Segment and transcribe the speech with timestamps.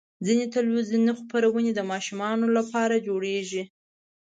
[0.25, 3.63] ځینې تلویزیوني خپرونې د ماشومانو لپاره جوړېږي.